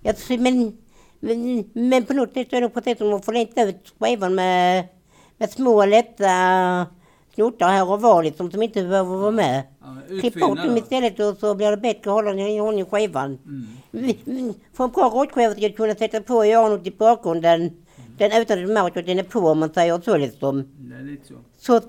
Jag 0.01 0.17
tror, 0.17 0.37
men, 0.37 0.77
men, 1.19 1.63
men 1.73 2.03
på 2.05 2.13
något 2.13 2.33
sätt 2.33 2.53
är 2.53 2.61
det 2.61 2.69
precis 2.69 2.97
som 2.97 3.13
att 3.13 3.25
få 3.25 3.31
leta 3.31 3.63
ut 3.63 3.93
skivan 3.99 4.35
med, 4.35 4.87
med 5.37 5.49
små 5.49 5.85
lätta 5.85 6.85
snuttar 7.35 7.67
här 7.69 7.89
och 7.91 8.01
var 8.01 8.23
liksom 8.23 8.51
som 8.51 8.63
inte 8.63 8.83
behöver 8.83 9.15
vara 9.17 9.31
med. 9.31 9.63
ja, 9.81 10.17
Klipp 10.19 10.39
bort 10.39 10.57
dem 10.63 10.77
istället 10.77 11.19
och 11.19 11.37
så 11.37 11.55
blir 11.55 11.71
det 11.71 11.77
bättre 11.77 12.09
att 12.11 12.15
hålla 12.15 12.29
den 12.29 12.39
i 12.39 12.61
ordning 12.61 12.85
skivan. 12.85 13.37
Mm. 13.45 14.53
För 14.73 14.83
en 14.83 14.89
bra 14.91 15.03
rockskiva 15.09 15.51
ska 15.51 15.61
jag 15.61 15.75
kunna 15.77 15.95
sätta 15.95 16.21
på 16.21 16.33
och 16.35 16.47
göra 16.47 16.69
något 16.69 16.87
i 16.87 16.91
bakgrunden. 16.91 17.71
Den 18.19 18.41
utan 18.41 18.63
att 18.63 18.69
märka 18.69 18.99
att 18.99 19.05
den 19.05 19.19
är 19.19 19.23
på 19.23 19.39
om 19.39 19.59
man 19.59 19.73
säger 19.73 20.01
så 20.01 20.17
liksom. 20.17 20.59
Är 20.59 21.03
så. 21.27 21.33
Så, 21.57 21.81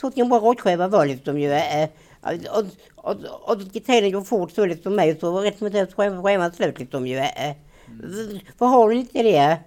så 0.00 0.10
kan 0.10 0.22
en 0.22 0.28
bra 0.28 0.38
råttskiva 0.38 0.88
vara 0.88 1.04
ju. 1.38 1.52
Eh, 1.52 1.88
och, 2.22 2.64
och, 2.96 3.16
och, 3.46 3.52
och 3.52 3.72
tiden 3.72 4.12
går 4.12 4.20
fort 4.20 4.50
så 4.50 4.66
liksom 4.66 4.94
med 4.94 5.20
så 5.20 5.40
rätt 5.40 5.58
som 5.58 5.70
det 5.70 5.78
är 5.78 6.22
skivan 6.22 6.52
slut 6.52 6.78
liksom 6.78 7.06
ju. 7.06 7.16
Eh. 7.16 7.54
För 8.58 8.66
har 8.66 8.88
du 8.88 8.96
inte 8.96 9.22
det, 9.22 9.58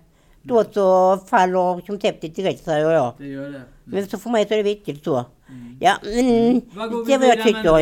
då 0.42 0.64
så 0.74 1.18
faller 1.18 1.86
som 1.86 2.00
täppet 2.00 2.36
direkt 2.36 2.64
säger 2.64 2.92
jag. 2.92 3.14
Det 3.18 3.28
gör 3.28 3.50
det. 3.50 3.62
Men 3.84 4.08
så 4.08 4.18
för 4.18 4.30
mig 4.30 4.48
så 4.48 4.54
är 4.54 4.58
det 4.58 4.64
viktigt 4.64 5.04
så. 5.04 5.26
Mm. 5.50 5.78
Ja, 5.80 5.94
men 6.04 6.62
Vad 6.74 7.08
det 7.08 7.14
är 7.14 7.20
vad 7.20 7.28
jag 7.28 7.44
tycker 7.44 7.80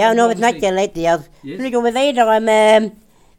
Ja, 0.00 0.10
om 0.10 0.16
nu 0.16 0.22
har 0.22 0.28
vi 0.28 0.36
snackat 0.36 0.74
lite. 0.74 1.00
Ja. 1.00 1.18
Nu 1.42 1.70
går 1.70 1.82
vi 1.82 1.90
vidare 1.90 2.40
med 2.40 2.90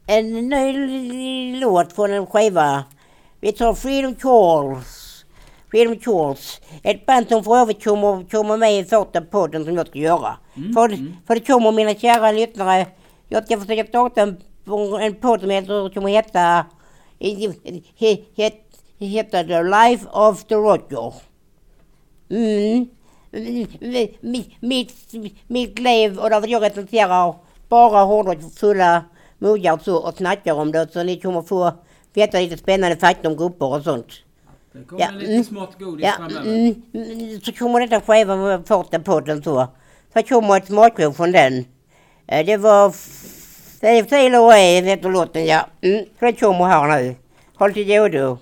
en 0.06 0.48
ny 0.48 1.60
låt 1.60 1.92
från 1.92 2.12
en 2.12 2.26
skiva. 2.26 2.84
Vi 3.44 3.52
tar 3.52 3.74
Freedom 3.74 4.14
Calls. 4.14 5.24
Freedom 5.70 5.98
Calls. 5.98 6.60
Ett 6.82 7.06
band 7.06 7.28
som 7.28 7.44
för 7.44 7.56
övrigt 7.56 7.84
kommer, 7.84 8.30
kommer 8.30 8.56
med 8.56 8.78
i 8.78 8.84
första 8.84 9.20
podden 9.20 9.64
som 9.64 9.76
jag 9.76 9.86
ska 9.86 9.98
göra. 9.98 10.36
Mm, 10.56 10.72
För, 10.72 10.88
mm. 10.88 11.16
för 11.26 11.34
det 11.34 11.40
kommer 11.40 11.72
mina 11.72 11.94
kära 11.94 12.32
lyssnare. 12.32 12.86
Jag 13.28 13.44
ska 13.44 13.60
försöka 13.60 13.84
starta 13.84 14.22
en, 14.22 14.36
en 15.00 15.14
podd 15.14 15.40
som 15.40 15.50
heter, 15.50 15.92
som 15.94 16.06
heter, 16.06 16.64
he, 17.98 18.16
het, 18.34 18.54
heter 18.98 19.44
The 19.44 19.62
Life 19.62 20.06
of 20.12 20.44
the 20.44 20.54
Roger. 20.54 21.14
Mm. 22.30 22.88
Mitt, 24.20 24.62
mitt, 25.48 25.78
liv 25.78 26.18
och 26.18 26.30
därför 26.30 26.48
jag 26.48 26.62
recenserar 26.62 27.34
bara 27.68 28.04
hårdrocksfulla 28.04 29.04
muggar 29.38 29.72
och 29.72 29.80
så 29.80 29.96
och 29.96 30.14
snackar 30.14 30.54
om 30.54 30.72
det 30.72 30.92
så 30.92 31.02
ni 31.02 31.20
kommer 31.20 31.42
få 31.42 31.72
veta 32.14 32.38
lite 32.40 32.56
spännande 32.56 32.96
fakta 32.96 33.28
om 33.28 33.36
grupper 33.36 33.66
och 33.66 33.82
sånt. 33.82 34.06
Det 34.72 34.84
kommer 34.88 35.02
Ja, 35.02 35.10
lite 35.10 35.32
mm. 35.32 35.44
smått 35.44 35.78
godis 35.78 36.04
Ja, 36.06 36.12
framöver. 36.16 36.40
mm, 36.40 36.82
mm, 36.94 37.40
så 37.40 37.52
kommer 37.52 37.80
detta 37.80 38.00
skiva 38.00 38.36
med 38.36 38.66
första 38.66 38.98
podden 38.98 39.42
så. 39.42 39.68
Så 40.14 40.22
kommer 40.22 40.56
ett 40.56 40.66
smakprov 40.66 41.12
från 41.12 41.32
den. 41.32 41.64
Eh, 42.26 42.46
Det 42.46 42.56
var 42.56 42.88
f- 42.88 43.76
Sail 43.80 44.08
Sail 44.08 44.34
Away 44.34 44.82
heter 44.82 45.08
låten 45.08 45.44
ja. 45.46 45.66
Mm, 45.82 46.04
så 46.18 46.24
det 46.24 46.32
kommer 46.32 46.64
här 46.64 47.02
nu. 47.02 47.14
Håll 47.58 47.72
till 47.72 47.86
godo. 47.86 48.38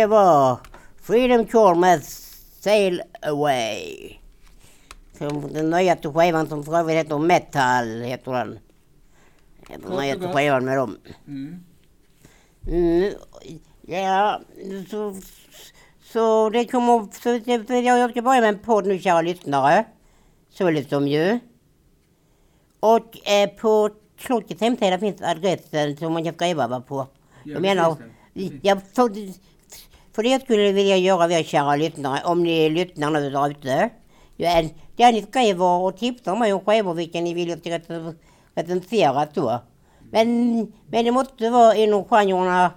Det 0.00 0.06
var 0.06 0.58
Freedom 0.96 1.46
Call 1.46 1.76
med 1.76 2.02
Sail 2.60 3.02
Away. 3.22 4.16
Som 5.18 5.52
den 5.52 5.70
nyaste 5.70 6.12
skivan 6.12 6.48
som 6.48 6.64
för 6.64 6.78
övrigt 6.78 6.96
heter 6.96 7.18
Metal, 7.18 8.02
heter 8.02 8.32
den. 8.32 8.58
Den 9.68 9.80
nyaste 9.80 10.32
skivan 10.32 10.64
med 10.64 10.76
dem. 10.76 10.98
Mm. 11.26 11.64
Mm, 12.66 13.12
ja, 13.86 14.40
så, 14.90 15.16
så 16.02 16.50
det 16.50 16.64
kommer... 16.64 17.08
Så 17.22 17.38
det, 17.68 17.80
jag 17.80 18.10
ska 18.10 18.22
börja 18.22 18.40
med 18.40 18.48
en 18.48 18.58
podd 18.58 18.86
nu, 18.86 18.98
kära 18.98 19.22
lyssnare. 19.22 19.84
Så 20.50 20.70
liksom 20.70 21.08
ju. 21.08 21.38
Och 22.80 23.28
eh, 23.28 23.50
på 23.50 23.90
klockets 24.16 24.60
hemsida 24.60 24.98
finns 24.98 25.22
adressen 25.22 25.96
som 25.96 26.12
man 26.12 26.24
kan 26.24 26.34
skriva 26.34 26.68
va, 26.68 26.80
på. 26.80 27.06
Ja, 27.44 27.52
jag 27.52 27.62
menar, 27.62 27.96
jag, 28.62 28.82
för, 28.94 29.10
för 30.14 30.22
det 30.22 30.42
skulle 30.44 30.62
jag 30.62 30.72
vilja 30.72 30.96
göra 30.96 31.26
vi 31.26 31.44
kära 31.44 31.76
lyssnare, 31.76 32.20
om 32.24 32.42
ni 32.42 32.70
lyssnar 32.70 33.10
nu 33.10 33.30
där 33.30 33.50
ute. 33.50 33.90
Där 34.96 35.12
ni 35.12 35.22
skriver 35.22 35.64
och 35.64 35.96
tipsar 35.96 36.36
mig 36.36 36.52
om 36.52 36.60
skivor 36.60 36.94
vilka 36.94 37.20
ni 37.20 37.34
vill 37.34 37.48
jag 37.48 37.58
ska 37.58 37.70
rec- 37.70 38.14
recensera 38.54 39.26
så. 39.34 39.58
Men, 40.12 40.56
men 40.90 41.04
det 41.04 41.10
måste 41.10 41.50
vara 41.50 41.74
inom 41.74 42.04
genrerna 42.04 42.70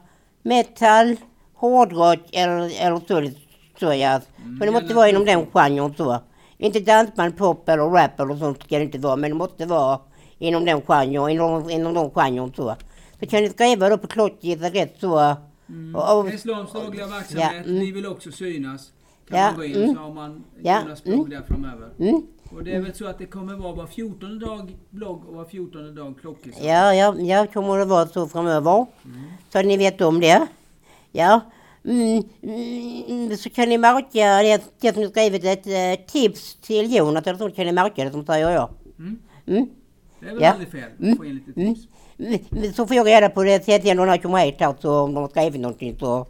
metal, 0.43 1.15
hårdrock 1.55 2.19
eller, 2.31 2.85
eller 2.85 2.99
så. 3.07 3.31
så 3.79 3.93
ja. 3.93 4.19
Mm, 4.43 4.59
För 4.59 4.65
det 4.65 4.71
måste 4.71 4.93
vara 4.93 5.09
inom 5.09 5.25
den 5.25 5.45
genren 5.45 5.93
så. 5.97 6.17
Inte 6.57 6.79
dansband, 6.79 7.37
pop 7.37 7.69
eller 7.69 7.83
rap 7.83 8.19
eller 8.19 8.35
sånt 8.35 8.63
ska 8.63 8.77
det 8.77 8.83
inte 8.83 8.97
vara. 8.97 9.15
Men 9.15 9.29
det 9.31 9.35
måste 9.37 9.65
vara 9.65 9.99
inom 10.39 10.65
den 10.65 10.81
genren, 10.81 11.29
inom, 11.29 11.69
inom 11.69 11.93
de 11.93 12.09
genren 12.11 12.53
så. 12.55 12.75
Så 13.19 13.25
kan 13.25 13.43
ni 13.43 13.49
skriva 13.49 13.89
då 13.89 13.97
på 13.97 14.07
klockis 14.07 14.63
adress 14.63 14.89
så. 14.99 15.35
Mm. 15.69 15.95
Och- 15.95 16.19
och- 16.19 16.29
Hässleholms 16.29 16.73
dagliga 16.73 17.07
verksamhet, 17.07 17.51
Ja, 17.53 17.63
mm. 17.63 17.79
vi 17.79 17.91
vill 17.91 18.05
också 18.05 18.31
synas. 18.31 18.91
Kan 19.29 19.39
Ja, 19.39 19.45
man 19.47 19.55
gå 19.55 19.63
in 19.63 19.75
mm. 19.75 19.95
så 19.95 20.01
har 20.01 20.13
man 20.13 20.43
Ja, 20.61 20.81
Jonas 20.83 21.03
blogg 21.03 21.29
där 21.29 21.41
framöver. 21.47 21.89
Mm. 21.99 22.21
Och 22.51 22.63
det 22.63 22.75
är 22.75 22.81
väl 22.81 22.93
så 22.93 23.07
att 23.07 23.17
det 23.17 23.25
kommer 23.25 23.53
vara 23.55 23.75
var 23.75 23.87
14 23.87 24.39
dag 24.39 24.77
blogg 24.89 25.25
och 25.29 25.35
var 25.35 25.45
14 25.45 25.95
dag 25.95 26.13
klockis. 26.21 26.55
Ja, 26.61 26.93
ja, 26.93 27.15
ja, 27.19 27.47
kommer 27.53 27.77
det 27.77 27.85
vara 27.85 28.07
så 28.07 28.27
framöver. 28.27 28.85
Så 29.51 29.59
att 29.59 29.65
ni 29.65 29.77
vet 29.77 30.01
om 30.01 30.19
det. 30.19 30.47
Ja. 31.11 31.41
Mm, 31.85 32.23
mm, 33.07 33.37
så 33.37 33.49
kan 33.49 33.69
ni 33.69 33.77
märka 33.77 34.41
det, 34.41 34.63
det 34.79 34.93
som 34.93 35.09
skrivit 35.09 35.43
ett 35.43 35.67
eh, 35.67 36.05
tips 36.07 36.55
till 36.55 36.95
Jonas 36.95 37.27
eller 37.27 37.37
så 37.39 37.51
kan 37.51 37.65
ni 37.65 37.71
märka 37.71 38.03
det 38.05 38.11
som 38.11 38.25
säger 38.25 38.49
jag. 38.49 38.69
Mm. 38.99 39.19
Mm. 39.45 39.69
Det 40.19 40.25
är 40.29 40.33
väl 40.33 40.43
Ja. 40.43 40.51
aldrig 40.51 40.71
fel 40.71 41.11
att 41.11 41.17
få 41.17 41.25
in 41.25 41.35
lite 41.35 41.61
Mm. 41.61 41.75
tips. 41.75 41.87
Så 42.75 42.87
får 42.87 42.95
jag 42.95 43.07
reda 43.07 43.29
på 43.29 43.43
det 43.43 43.65
sen 43.65 43.97
när 43.97 44.05
de 44.05 44.17
kommer 44.17 44.45
hit 44.45 44.55
här 44.59 44.75
så 44.79 44.99
om 44.99 45.13
de 45.13 45.21
har 45.21 45.29
skrivit 45.29 45.61
någonting 45.61 45.97
så, 45.99 46.27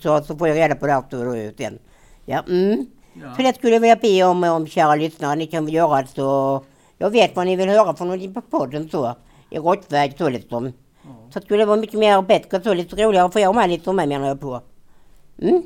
så, 0.00 0.22
så, 0.22 0.36
får 0.36 0.48
jag 0.48 0.56
reda 0.56 0.74
på 0.74 0.86
det 0.86 0.92
här 0.92 1.56
sen. 1.56 1.78
Ja, 2.24 2.44
mm. 2.48 2.86
Ja. 3.22 3.34
Så 3.36 3.42
det 3.42 3.56
skulle 3.56 3.72
jag 3.72 3.80
vilja 3.80 3.96
be 3.96 4.22
om, 4.24 4.44
om 4.44 4.66
kära 4.66 4.94
lyssnare. 4.94 5.36
Ni 5.36 5.46
kan 5.46 5.64
väl 5.64 5.74
göra 5.74 6.06
så. 6.06 6.64
Jag 6.98 7.10
vet 7.10 7.36
vad 7.36 7.46
ni 7.46 7.56
vill 7.56 7.68
höra 7.68 7.96
från 7.96 8.34
podden 8.50 8.88
så. 8.88 9.14
I 9.50 9.58
råttväg 9.58 10.14
så 10.18 10.28
liksom. 10.28 10.72
Ja. 11.02 11.10
Så 11.32 11.40
skulle 11.40 11.62
det 11.62 11.66
vara 11.66 11.80
mycket 11.80 11.98
mer 11.98 12.22
bättre 12.22 12.62
så 12.62 12.74
lite 12.74 12.96
roligare 12.96 13.30
för 13.30 13.40
er 13.40 13.52
med 13.52 13.70
lite 13.70 13.92
med 13.92 14.08
menar 14.08 14.28
jag 14.28 14.40
på. 14.40 14.60
Mm. 15.42 15.62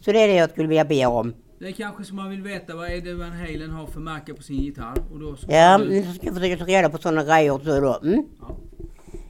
Så 0.00 0.12
det 0.12 0.20
är 0.20 0.28
det 0.28 0.34
jag 0.34 0.50
skulle 0.50 0.68
vilja 0.68 0.84
be 0.84 1.06
om. 1.06 1.34
Det 1.58 1.66
är 1.68 1.72
kanske 1.72 2.04
som 2.04 2.16
man 2.16 2.30
vill 2.30 2.42
veta 2.42 2.76
vad 2.76 2.90
Eddie 2.90 3.12
Van 3.14 3.32
Halen 3.32 3.70
har 3.70 3.86
för 3.86 4.00
märke 4.00 4.34
på 4.34 4.42
sin 4.42 4.56
gitarr. 4.56 4.94
Och 5.12 5.20
då 5.20 5.36
så 5.36 5.46
Ja, 5.50 5.78
du- 5.78 6.02
ska 6.02 6.26
jag 6.26 6.34
försöka 6.34 6.56
ta 6.56 6.64
reda 6.64 6.88
på 6.90 6.98
sådana 6.98 7.24
grejer 7.24 7.58
så 7.64 7.80
då. 7.80 7.98
Mm. 8.02 8.24
Ja. 8.40 8.56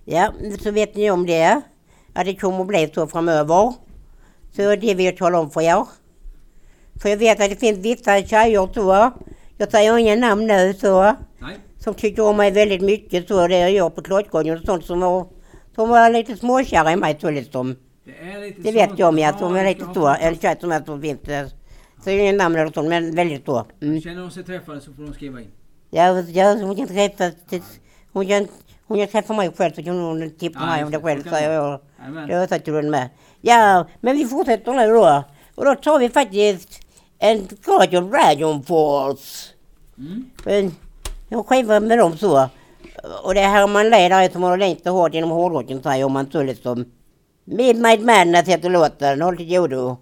Ja, 0.05 0.33
så 0.63 0.71
vet 0.71 0.95
ni 0.97 1.11
om 1.11 1.27
det. 1.27 1.61
Att 2.15 2.25
det 2.27 2.35
kommer 2.35 2.61
att 2.61 2.67
bli 2.67 2.91
så 2.95 3.07
framöver. 3.07 3.73
Så 4.57 4.63
det 4.77 4.95
vill 4.95 5.05
jag 5.07 5.17
tala 5.17 5.39
om 5.39 5.51
för 5.51 5.61
er. 5.61 5.85
För 7.03 7.09
jag 7.09 7.17
vet 7.17 7.41
att 7.41 7.51
det 7.51 7.57
finns 7.57 7.79
vissa 7.79 8.23
tjejer 8.23 8.69
så. 8.75 9.11
Jag 9.59 9.71
säger 9.71 9.99
inga 9.99 10.17
namn 10.17 10.47
nu 10.47 10.75
så. 10.75 11.03
Nej. 11.03 11.57
Som 11.79 11.95
tycker 11.95 12.23
om 12.23 12.37
mig 12.37 12.51
väldigt 12.51 12.83
mycket 12.83 13.29
så. 13.29 13.47
Det 13.49 13.59
jag 13.59 13.71
gör 13.73 13.91
på 13.91 14.03
Klottradion 14.03 14.57
och 14.59 14.65
sånt 14.65 14.85
som 14.85 15.01
var, 15.01 15.27
som 15.75 15.89
var 15.89 16.11
lite 16.11 16.37
småkära 16.37 16.93
i 16.93 16.97
mig 16.97 17.17
så 17.21 17.31
liksom. 17.31 17.77
Det 18.05 18.31
är 18.33 18.41
lite 18.41 18.63
Det 18.63 18.73
vet 18.73 18.99
jag 18.99 19.09
om 19.09 19.19
jag 19.19 19.39
som 19.39 19.57
är 19.57 19.65
det 19.65 19.69
lite 19.69 19.85
ska 19.85 19.95
så. 19.95 20.09
Eller 20.09 20.37
tjejer 20.37 20.57
som 20.61 20.73
är 20.73 20.83
så 20.87 21.01
finns 21.01 21.55
Så 22.07 22.11
inga 22.11 22.33
namn 22.33 22.57
eller 22.57 22.73
sånt 22.73 22.89
men 22.89 23.15
väldigt 23.15 23.45
så. 23.45 23.67
Mm. 23.83 24.01
Känner 24.01 24.21
de 24.21 24.31
sig 24.31 24.45
träffade 24.45 24.81
så 24.81 24.93
får 24.93 25.03
de 25.03 25.15
skriva 25.15 25.41
in. 25.41 25.51
Ja, 25.91 26.21
ja, 26.21 26.55
hon 26.55 26.77
kan 26.77 26.89
träffa, 26.89 27.31
hon 28.13 28.27
kan, 28.27 28.49
hon 28.87 28.99
kan 28.99 29.09
träffa 29.09 29.33
mig 29.35 29.51
själv 29.57 29.73
så 29.73 29.83
kan 29.83 29.99
hon 29.99 30.31
tipsa 30.31 30.61
Ja, 30.61 30.67
mig 30.67 30.85
om 30.85 30.91
det 30.91 31.01
själv 31.01 31.23
Så 31.23 31.29
jag. 31.29 31.81
Det 32.27 32.35
har 32.35 32.41
jag 32.41 32.49
sagt 32.49 32.65
till 32.65 32.75
henne 32.75 32.91
med. 32.91 33.09
Ja, 33.41 33.87
men 34.01 34.17
vi 34.17 34.25
fortsätter 34.27 34.73
nu 34.73 34.87
då. 34.93 35.25
Och 35.55 35.65
då 35.65 35.75
tar 35.75 35.99
vi 35.99 36.09
faktiskt 36.09 36.81
en 37.19 37.49
Radio 37.69 38.01
Dragon 38.01 38.63
Force. 38.63 39.49
Mm. 39.99 40.31
En, 40.45 40.75
en 41.29 41.45
skiva 41.45 41.81
med 41.81 41.99
dem 41.99 42.17
så. 42.19 42.49
Och 43.23 43.35
det 43.35 43.41
är 43.41 43.49
Herman 43.49 43.91
Ley 43.91 44.09
där 44.09 44.29
som 44.29 44.59
längst 44.59 44.87
och 44.87 44.93
hårt 44.93 45.15
genom 45.15 45.31
hårdrocken 45.31 45.83
säger 45.83 46.09
man 46.09 46.31
så 46.31 46.43
liksom. 46.43 46.85
Midnight 47.45 48.01
Madness 48.01 48.49
heter 48.49 48.71
låten. 48.71 49.23
Håll 49.23 49.37
till 49.37 49.49
godo. 49.49 49.97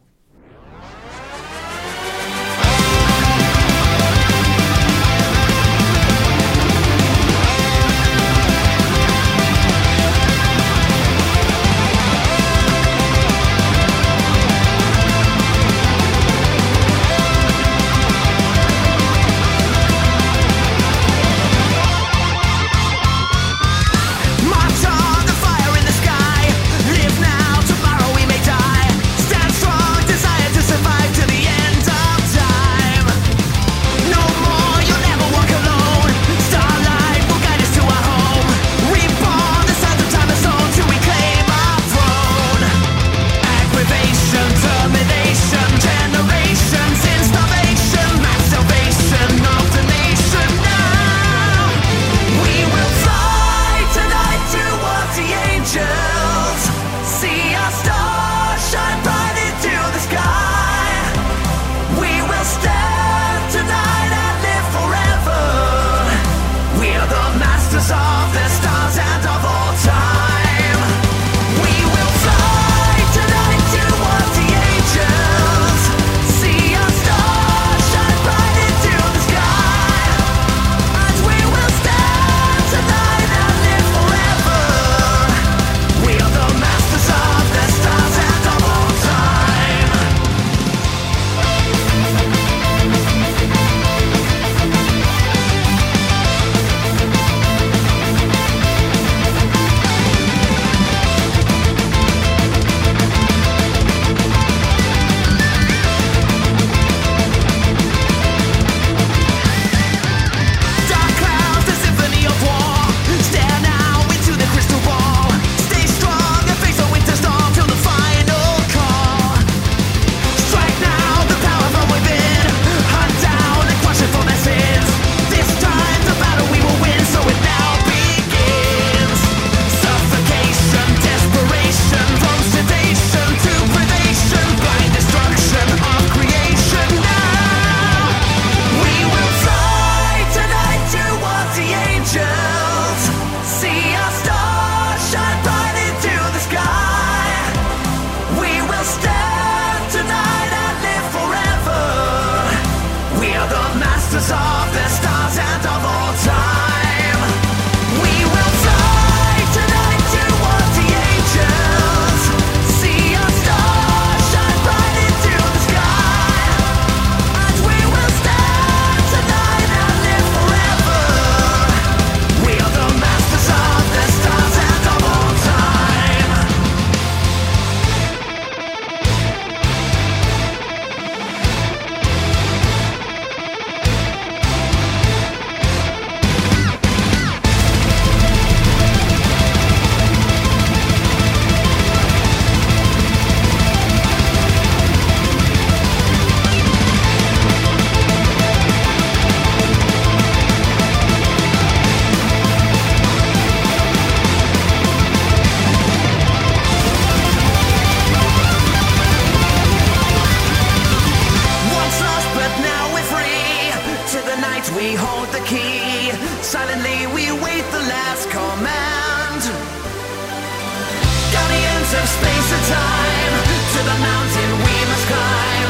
of 221.96 222.09
space 222.09 222.52
and 222.52 222.64
time 222.66 223.35
to 223.74 223.80
the 223.83 223.98
mountain 224.00 224.50
we 224.64 224.74
must 224.90 225.07
climb. 225.07 225.63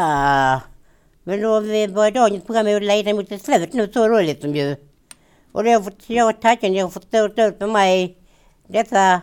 Ja, 0.00 0.60
men 1.24 1.42
då 1.42 1.60
vi 1.60 1.88
börjar 1.88 2.10
dagens 2.10 2.44
program 2.44 2.66
leda 2.66 3.14
mot 3.14 3.32
ett 3.32 3.44
slut 3.44 3.72
nu 3.72 3.92
så 3.92 4.08
roligt 4.08 4.40
som 4.40 4.56
ju. 4.56 4.76
Och 5.52 5.64
det 5.64 5.70
har 5.72 5.80
fått, 5.82 6.02
jag 6.06 6.40
tacken, 6.40 6.74
jag 6.74 6.84
har 6.84 6.90
fått 6.90 7.04
stå 7.04 7.26
ut 7.26 7.60
med 7.60 7.68
mig 7.68 8.18
detta, 8.66 9.20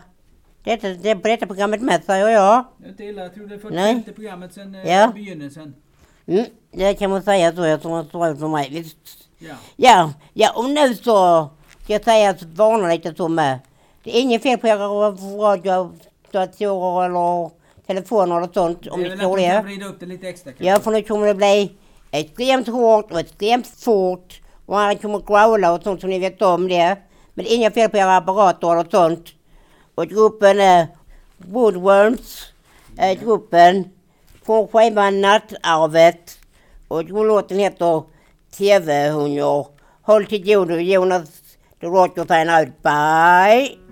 detta, 0.64 0.90
det, 0.90 1.16
på 1.16 1.28
detta 1.28 1.46
programmet 1.46 1.82
med 1.82 2.04
säger 2.04 2.28
jag. 2.28 2.66
Det 2.78 2.86
är 2.86 2.90
inte 2.90 3.04
illa. 3.04 3.22
Jag 3.22 3.34
tror 3.34 3.48
det 3.48 3.56
är 3.56 3.70
Nej. 3.72 3.94
45 3.96 4.14
programmet 4.14 4.54
sen 4.54 4.76
eh, 4.76 4.92
Ja. 4.92 5.12
begynnelsen. 5.14 5.76
Mm, 6.26 6.46
det 6.72 6.94
kan 6.94 7.10
man 7.10 7.24
säga 7.24 7.56
så, 7.56 7.66
jag 7.66 7.82
tror 7.82 7.92
man 7.92 8.06
står 8.06 8.30
ut 8.30 8.40
med 8.40 8.50
mig. 8.50 8.70
Visst. 8.70 8.98
Ja. 9.40 9.56
Ja, 9.76 10.14
ja 10.34 10.52
och 10.56 10.70
nu 10.70 10.96
så 10.96 11.50
ska 11.84 11.94
jag 11.94 12.04
säga 12.04 12.30
att 12.30 12.44
varna 12.44 12.88
lite 12.88 13.16
så 13.16 13.28
med. 13.28 13.60
Det 14.04 14.18
är 14.18 14.22
inget 14.22 14.44
fel 14.44 14.58
på 14.58 14.68
era 14.68 14.88
radio, 14.88 15.92
datorer 16.32 17.06
eller 17.06 17.62
telefoner 17.88 18.38
eller 18.38 18.50
sånt 18.54 18.88
om 18.88 19.02
det 19.04 19.08
är 19.08 19.10
ni 19.10 19.15
väl 19.15 19.19
tror 19.19 19.32
att 19.32 19.39
man 19.39 19.50
det. 19.50 19.56
kan 19.56 19.65
vrida 19.65 19.86
upp 19.86 20.00
det 20.00 20.06
lite 20.06 20.30
extra 20.30 20.52
kanske. 20.52 20.65
Ja, 20.65 20.80
för 20.80 20.91
nu 20.91 21.02
kommer 21.02 21.28
det 21.28 21.36
bli 21.36 21.72
extremt 22.12 22.67
hårt 22.67 23.12
och 23.12 23.19
extremt 23.19 23.67
fort. 23.67 24.41
Och 24.65 24.78
han 24.78 24.98
kommer 24.98 25.19
growla 25.19 25.74
och 25.74 25.84
sånt 25.84 26.02
som 26.02 26.10
ni 26.10 26.19
vet 26.19 26.41
om 26.41 26.67
det. 26.67 26.98
Men 27.34 27.46
det 27.46 27.54
är 27.54 27.56
inga 27.56 27.72
fel 27.72 27.89
på 27.89 27.98
era 27.98 28.17
apparater 28.17 28.72
eller 28.72 28.89
sånt. 28.91 29.26
Och 29.96 30.08
gruppen 30.08 30.60
är 30.60 30.88
Woodworms. 31.38 32.43
Är 32.98 33.15
gruppen 33.15 33.89
från 34.46 34.67
skivan 34.67 35.22
Nattarvet. 35.22 36.38
Och 36.88 37.04
låten 37.04 37.60
heter 37.60 38.04
TV-hungar. 38.58 39.67
Håll 40.02 40.26
till 40.26 40.46
godo 40.46 40.76
Jonas. 40.76 41.30
The 41.82 41.88
Roger 41.88 42.26
fan 42.26 42.50
out. 42.50 42.82
Bye! 42.84 43.83